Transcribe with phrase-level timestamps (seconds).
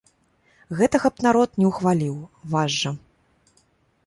[0.79, 2.17] Гэтага б народ не ўхваліў,
[2.55, 2.91] ваш жа.